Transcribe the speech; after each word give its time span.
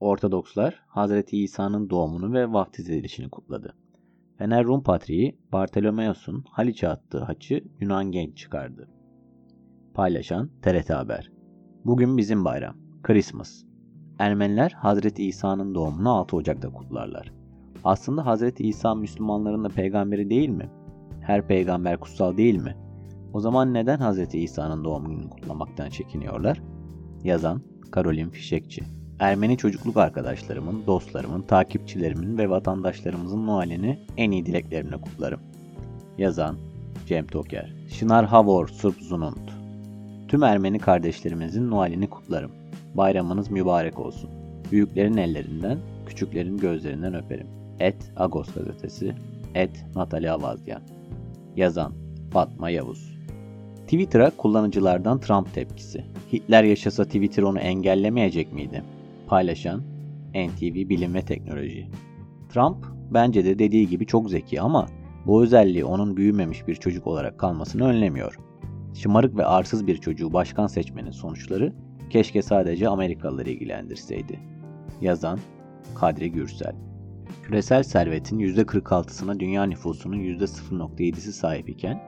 Ortodokslar 0.00 0.82
Hazreti 0.86 1.42
İsa'nın 1.42 1.90
doğumunu 1.90 2.32
ve 2.32 2.52
vaftiz 2.52 2.90
edilişini 2.90 3.30
kutladı. 3.30 3.74
Fener 4.38 4.64
Rum 4.64 4.82
Patriği 4.82 5.38
Bartolomeos'un 5.52 6.44
Haliç'e 6.50 6.88
attığı 6.88 7.24
haçı 7.24 7.64
Yunan 7.80 8.10
genç 8.10 8.36
çıkardı. 8.36 8.88
Paylaşan 9.94 10.50
TRT 10.62 10.90
Haber 10.90 11.32
Bugün 11.84 12.16
bizim 12.16 12.44
bayram, 12.44 12.76
Christmas. 13.02 13.62
Ermeniler 14.18 14.70
Hazreti 14.70 15.24
İsa'nın 15.24 15.74
doğumunu 15.74 16.10
6 16.10 16.36
Ocak'ta 16.36 16.72
kutlarlar. 16.72 17.32
Aslında 17.84 18.26
Hazreti 18.26 18.68
İsa 18.68 18.94
Müslümanların 18.94 19.64
da 19.64 19.68
peygamberi 19.68 20.30
değil 20.30 20.48
mi? 20.48 20.70
Her 21.20 21.46
peygamber 21.46 22.00
kutsal 22.00 22.36
değil 22.36 22.56
mi? 22.56 22.76
O 23.32 23.40
zaman 23.40 23.74
neden 23.74 23.98
Hazreti 23.98 24.38
İsa'nın 24.38 24.84
doğum 24.84 25.04
gününü 25.04 25.30
kutlamaktan 25.30 25.88
çekiniyorlar? 25.88 26.62
Yazan 27.24 27.62
Karolin 27.90 28.30
Fişekçi 28.30 28.99
Ermeni 29.20 29.56
çocukluk 29.56 29.96
arkadaşlarımın, 29.96 30.86
dostlarımın, 30.86 31.42
takipçilerimin 31.42 32.38
ve 32.38 32.50
vatandaşlarımızın 32.50 33.46
Noel'ini 33.46 33.98
en 34.16 34.30
iyi 34.30 34.46
dileklerimle 34.46 34.96
kutlarım. 34.96 35.40
Yazan 36.18 36.56
Cem 37.06 37.26
Toker 37.26 37.72
Şınar 37.88 38.26
Havor 38.26 38.68
Surp 38.68 39.00
Zunund 39.00 39.48
Tüm 40.28 40.42
Ermeni 40.42 40.78
kardeşlerimizin 40.78 41.70
Noel'ini 41.70 42.10
kutlarım. 42.10 42.50
Bayramınız 42.94 43.50
mübarek 43.50 43.98
olsun. 43.98 44.30
Büyüklerin 44.72 45.16
ellerinden, 45.16 45.78
küçüklerin 46.06 46.56
gözlerinden 46.56 47.14
öperim. 47.14 47.46
Et 47.80 48.12
Agos 48.16 48.54
gazetesi 48.54 49.14
Et 49.54 49.84
Natalya 49.94 50.34
Avazyan 50.34 50.82
Yazan 51.56 51.92
Fatma 52.32 52.70
Yavuz 52.70 53.20
Twitter'a 53.84 54.30
kullanıcılardan 54.30 55.20
Trump 55.20 55.54
tepkisi. 55.54 56.04
Hitler 56.32 56.64
yaşasa 56.64 57.04
Twitter 57.04 57.42
onu 57.42 57.58
engellemeyecek 57.58 58.52
miydi? 58.52 58.82
Paylaşan 59.30 59.82
NTV 60.34 60.74
Bilim 60.74 61.14
ve 61.14 61.22
Teknoloji. 61.22 61.88
Trump 62.48 62.86
bence 63.10 63.44
de 63.44 63.58
dediği 63.58 63.88
gibi 63.88 64.06
çok 64.06 64.30
zeki 64.30 64.60
ama 64.60 64.86
bu 65.26 65.42
özelliği 65.42 65.84
onun 65.84 66.16
büyümemiş 66.16 66.66
bir 66.68 66.74
çocuk 66.74 67.06
olarak 67.06 67.38
kalmasını 67.38 67.84
önlemiyor. 67.84 68.38
Şımarık 68.94 69.36
ve 69.36 69.44
arsız 69.44 69.86
bir 69.86 69.96
çocuğu 69.96 70.32
başkan 70.32 70.66
seçmenin 70.66 71.10
sonuçları 71.10 71.72
keşke 72.10 72.42
sadece 72.42 72.88
Amerikalıları 72.88 73.50
ilgilendirseydi. 73.50 74.40
Yazan 75.00 75.38
Kadri 75.94 76.32
Gürsel 76.32 76.74
Küresel 77.42 77.82
servetin 77.82 78.38
%46'sına 78.38 79.40
dünya 79.40 79.64
nüfusunun 79.64 80.18
%0.7'si 80.18 81.32
sahip 81.32 81.68
iken, 81.68 82.02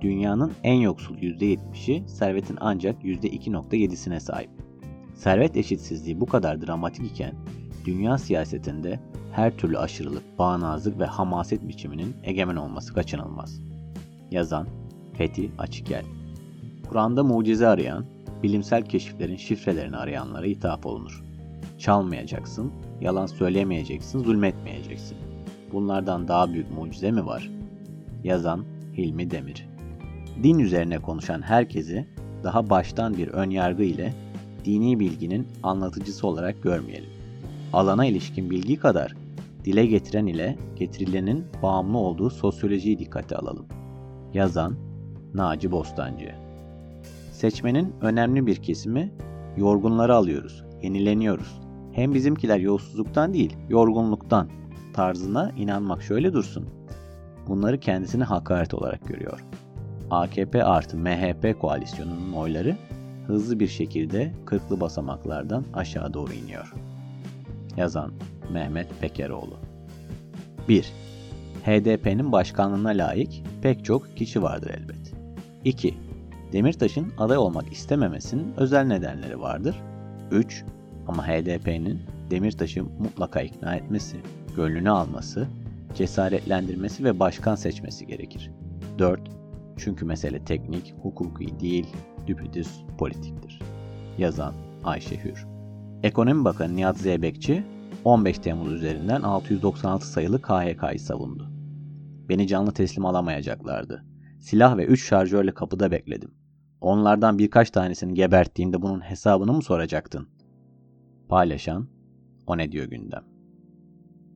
dünyanın 0.00 0.52
en 0.62 0.80
yoksul 0.80 1.16
%70'i 1.16 2.08
servetin 2.08 2.58
ancak 2.60 3.04
%2.7'sine 3.04 4.20
sahip. 4.20 4.65
Servet 5.16 5.56
eşitsizliği 5.56 6.20
bu 6.20 6.26
kadar 6.26 6.66
dramatik 6.66 7.06
iken, 7.06 7.34
dünya 7.84 8.18
siyasetinde 8.18 9.00
her 9.32 9.56
türlü 9.56 9.78
aşırılık, 9.78 10.38
bağnazlık 10.38 10.98
ve 10.98 11.04
hamaset 11.04 11.68
biçiminin 11.68 12.16
egemen 12.24 12.56
olması 12.56 12.94
kaçınılmaz. 12.94 13.60
Yazan 14.30 14.66
Fethi 15.14 15.50
Açıkel 15.58 16.04
Kur'an'da 16.88 17.24
mucize 17.24 17.66
arayan, 17.66 18.04
bilimsel 18.42 18.84
keşiflerin 18.84 19.36
şifrelerini 19.36 19.96
arayanlara 19.96 20.46
hitap 20.46 20.86
olunur. 20.86 21.24
Çalmayacaksın, 21.78 22.72
yalan 23.00 23.26
söyleyemeyeceksin, 23.26 24.24
zulmetmeyeceksin. 24.24 25.18
Bunlardan 25.72 26.28
daha 26.28 26.52
büyük 26.52 26.70
mucize 26.70 27.10
mi 27.10 27.26
var? 27.26 27.50
Yazan 28.24 28.64
Hilmi 28.96 29.30
Demir 29.30 29.68
Din 30.42 30.58
üzerine 30.58 30.98
konuşan 30.98 31.42
herkesi 31.42 32.06
daha 32.44 32.70
baştan 32.70 33.16
bir 33.16 33.28
ön 33.28 33.50
yargı 33.50 33.82
ile 33.82 34.12
dini 34.66 35.00
bilginin 35.00 35.48
anlatıcısı 35.62 36.26
olarak 36.26 36.62
görmeyelim. 36.62 37.10
Alana 37.72 38.06
ilişkin 38.06 38.50
bilgi 38.50 38.76
kadar 38.76 39.14
dile 39.64 39.86
getiren 39.86 40.26
ile 40.26 40.56
getirilenin 40.76 41.44
bağımlı 41.62 41.98
olduğu 41.98 42.30
sosyolojiyi 42.30 42.98
dikkate 42.98 43.36
alalım. 43.36 43.66
Yazan 44.34 44.74
Naci 45.34 45.72
Bostancı 45.72 46.34
Seçmenin 47.32 47.94
önemli 48.00 48.46
bir 48.46 48.56
kesimi 48.56 49.12
yorgunları 49.56 50.14
alıyoruz, 50.14 50.64
yenileniyoruz. 50.82 51.60
Hem 51.92 52.14
bizimkiler 52.14 52.58
yolsuzluktan 52.58 53.34
değil, 53.34 53.56
yorgunluktan 53.68 54.48
tarzına 54.92 55.52
inanmak 55.56 56.02
şöyle 56.02 56.32
dursun. 56.32 56.66
Bunları 57.48 57.80
kendisine 57.80 58.24
hakaret 58.24 58.74
olarak 58.74 59.08
görüyor. 59.08 59.44
AKP 60.10 60.64
artı 60.64 60.96
MHP 60.96 61.60
koalisyonunun 61.60 62.32
oyları 62.32 62.76
hızlı 63.26 63.60
bir 63.60 63.68
şekilde 63.68 64.32
kırklı 64.44 64.80
basamaklardan 64.80 65.64
aşağı 65.74 66.14
doğru 66.14 66.32
iniyor. 66.32 66.72
Yazan 67.76 68.12
Mehmet 68.52 69.00
Pekeroğlu 69.00 69.56
1. 70.68 70.92
HDP'nin 71.64 72.32
başkanlığına 72.32 72.88
layık 72.88 73.32
pek 73.62 73.84
çok 73.84 74.16
kişi 74.16 74.42
vardır 74.42 74.70
elbet. 74.70 75.12
2. 75.64 75.94
Demirtaş'ın 76.52 77.12
aday 77.18 77.36
olmak 77.36 77.72
istememesinin 77.72 78.54
özel 78.56 78.86
nedenleri 78.86 79.40
vardır. 79.40 79.76
3. 80.30 80.64
Ama 81.08 81.28
HDP'nin 81.28 82.00
Demirtaş'ı 82.30 82.84
mutlaka 82.84 83.40
ikna 83.40 83.76
etmesi, 83.76 84.16
gönlünü 84.56 84.90
alması, 84.90 85.48
cesaretlendirmesi 85.94 87.04
ve 87.04 87.20
başkan 87.20 87.54
seçmesi 87.54 88.06
gerekir. 88.06 88.50
4. 88.98 89.20
Çünkü 89.76 90.04
mesele 90.04 90.44
teknik, 90.44 90.94
hukuki 91.02 91.60
değil, 91.60 91.86
düpedüz 92.26 92.84
politiktir. 92.98 93.60
Yazan 94.18 94.54
Ayşe 94.84 95.24
Hür 95.24 95.46
Ekonomi 96.02 96.44
Bakanı 96.44 96.76
Nihat 96.76 96.98
Zeybekçi 96.98 97.64
15 98.04 98.38
Temmuz 98.38 98.72
üzerinden 98.72 99.22
696 99.22 100.06
sayılı 100.06 100.42
KHK'yı 100.42 101.00
savundu. 101.00 101.50
Beni 102.28 102.46
canlı 102.46 102.72
teslim 102.72 103.06
alamayacaklardı. 103.06 104.04
Silah 104.40 104.76
ve 104.76 104.84
3 104.86 105.08
şarjörle 105.08 105.54
kapıda 105.54 105.90
bekledim. 105.90 106.34
Onlardan 106.80 107.38
birkaç 107.38 107.70
tanesini 107.70 108.14
geberttiğimde 108.14 108.82
bunun 108.82 109.00
hesabını 109.00 109.52
mı 109.52 109.62
soracaktın? 109.62 110.28
Paylaşan 111.28 111.88
O 112.46 112.58
Ne 112.58 112.72
Diyor 112.72 112.86
Gündem 112.86 113.24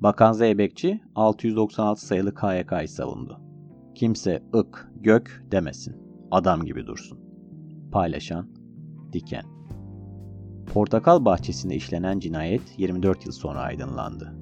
Bakan 0.01 0.33
Zeybekçi 0.33 1.01
696 1.15 2.07
sayılı 2.07 2.35
KYK'yı 2.35 2.89
savundu. 2.89 3.41
Kimse 3.95 4.43
ık, 4.55 4.93
gök 5.01 5.45
demesin. 5.53 5.97
Adam 6.31 6.65
gibi 6.65 6.87
dursun. 6.87 7.30
Paylaşan 7.93 8.47
Diken 9.13 9.45
Portakal 10.75 11.25
bahçesinde 11.25 11.77
işlenen 11.77 12.19
cinayet 12.19 12.63
24 12.79 13.27
yıl 13.27 13.33
sonra 13.33 13.61
aydınlandı. 13.61 14.35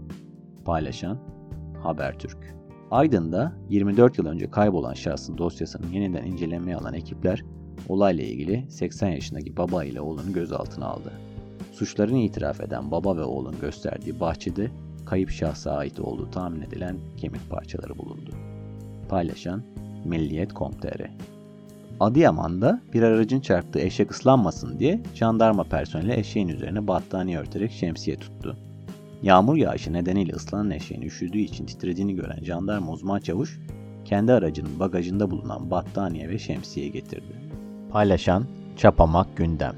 Paylaşan 0.64 1.18
Habertürk 1.82 2.54
Aydın'da 2.90 3.52
24 3.68 4.18
yıl 4.18 4.26
önce 4.26 4.50
kaybolan 4.50 4.94
şahsın 4.94 5.38
dosyasını 5.38 5.86
yeniden 5.94 6.26
incelemeye 6.26 6.76
alan 6.76 6.94
ekipler 6.94 7.44
olayla 7.88 8.24
ilgili 8.24 8.70
80 8.70 9.08
yaşındaki 9.08 9.56
baba 9.56 9.84
ile 9.84 10.00
oğlunu 10.00 10.32
gözaltına 10.32 10.86
aldı. 10.86 11.12
Suçlarını 11.72 12.18
itiraf 12.18 12.60
eden 12.60 12.90
baba 12.90 13.16
ve 13.16 13.22
oğlun 13.22 13.54
gösterdiği 13.60 14.20
bahçede 14.20 14.70
kayıp 15.06 15.30
şahsa 15.30 15.72
ait 15.72 16.00
olduğu 16.00 16.30
tahmin 16.30 16.60
edilen 16.62 16.96
kemik 17.16 17.50
parçaları 17.50 17.98
bulundu. 17.98 18.30
Paylaşan 19.08 19.62
Milliyet.com.tr 20.04 21.37
Adıyaman'da 22.00 22.80
bir 22.94 23.02
aracın 23.02 23.40
çarptığı 23.40 23.80
eşek 23.80 24.10
ıslanmasın 24.10 24.78
diye 24.78 25.00
jandarma 25.14 25.64
personeli 25.64 26.14
eşeğin 26.14 26.48
üzerine 26.48 26.86
battaniye 26.86 27.38
örterek 27.38 27.72
şemsiye 27.72 28.16
tuttu. 28.16 28.56
Yağmur 29.22 29.56
yağışı 29.56 29.92
nedeniyle 29.92 30.32
ıslanan 30.32 30.70
eşeğin 30.70 31.02
üşüdüğü 31.02 31.38
için 31.38 31.66
titrediğini 31.66 32.14
gören 32.14 32.44
jandarma 32.44 32.92
uzman 32.92 33.20
çavuş, 33.20 33.60
kendi 34.04 34.32
aracının 34.32 34.80
bagajında 34.80 35.30
bulunan 35.30 35.70
battaniye 35.70 36.28
ve 36.28 36.38
şemsiye 36.38 36.88
getirdi. 36.88 37.32
Paylaşan 37.90 38.44
Çapamak 38.76 39.36
Gündem 39.36 39.74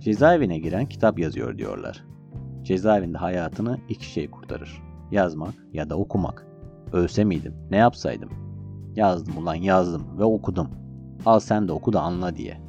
Cezaevine 0.00 0.58
giren 0.58 0.86
kitap 0.86 1.18
yazıyor 1.18 1.58
diyorlar. 1.58 2.04
Cezaevinde 2.62 3.18
hayatını 3.18 3.78
iki 3.88 4.06
şey 4.06 4.30
kurtarır. 4.30 4.82
Yazmak 5.10 5.54
ya 5.72 5.90
da 5.90 5.96
okumak. 5.96 6.46
Ölse 6.92 7.24
miydim? 7.24 7.54
Ne 7.70 7.76
yapsaydım? 7.76 8.30
Yazdım 8.96 9.38
ulan 9.38 9.54
yazdım 9.54 10.18
ve 10.18 10.24
okudum. 10.24 10.85
Al 11.24 11.40
sen 11.40 11.68
de 11.68 11.72
oku 11.72 11.92
da 11.92 12.00
anla 12.00 12.36
diye. 12.36 12.60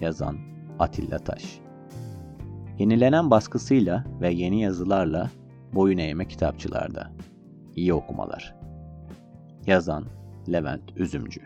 Yazan 0.00 0.36
Atilla 0.78 1.18
Taş 1.18 1.60
Yenilenen 2.78 3.30
baskısıyla 3.30 4.04
ve 4.20 4.30
yeni 4.32 4.62
yazılarla 4.62 5.30
boyun 5.72 5.98
eğme 5.98 6.28
kitapçılarda. 6.28 7.10
İyi 7.74 7.94
okumalar. 7.94 8.56
Yazan 9.66 10.04
Levent 10.52 10.96
Üzümcü 10.96 11.40